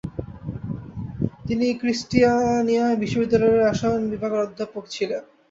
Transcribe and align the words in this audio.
তিনি 1.47 1.67
ক্রিস্টিয়ানিয়া 1.81 2.85
বিশ্ববিদ্যালয়ের 3.01 3.61
রসায়নের 3.61 4.09
অধ্যাপক 4.43 4.83
ছিলেন। 4.87 5.23